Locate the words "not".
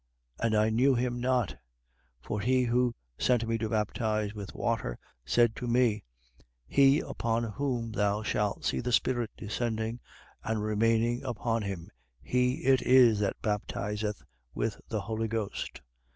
1.21-1.57